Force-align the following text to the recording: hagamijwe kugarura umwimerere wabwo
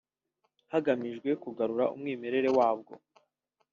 hagamijwe 0.71 1.29
kugarura 1.43 1.85
umwimerere 1.95 2.49
wabwo 2.57 2.93